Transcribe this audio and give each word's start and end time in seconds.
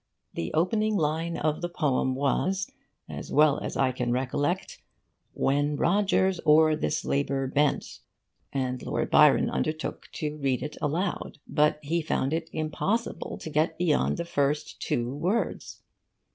The 0.33 0.51
opening 0.55 0.95
line 0.97 1.37
of 1.37 1.61
the 1.61 1.69
poem 1.69 2.15
was, 2.15 2.71
as 3.07 3.31
well 3.31 3.59
as 3.59 3.77
I 3.77 3.91
can 3.91 4.11
recollect, 4.11 4.81
"When 5.33 5.75
Rogers 5.75 6.39
o'er 6.43 6.75
this 6.75 7.05
labour 7.05 7.45
bent;" 7.45 7.99
and 8.51 8.81
Lord 8.81 9.11
Byron 9.11 9.51
undertook 9.51 10.09
to 10.13 10.37
read 10.37 10.63
it 10.63 10.75
aloud; 10.81 11.37
but 11.47 11.77
he 11.83 12.01
found 12.01 12.33
it 12.33 12.49
impossible 12.51 13.37
to 13.37 13.49
get 13.51 13.77
beyond 13.77 14.17
the 14.17 14.25
first 14.25 14.79
two 14.81 15.07
words. 15.13 15.83